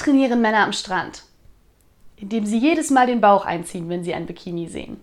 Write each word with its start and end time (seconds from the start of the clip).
trainieren 0.00 0.40
Männer 0.40 0.64
am 0.64 0.72
Strand? 0.72 1.22
Indem 2.16 2.44
sie 2.44 2.58
jedes 2.58 2.90
Mal 2.90 3.06
den 3.06 3.20
Bauch 3.20 3.46
einziehen, 3.46 3.88
wenn 3.88 4.04
sie 4.04 4.14
ein 4.14 4.26
Bikini 4.26 4.68
sehen. 4.68 5.00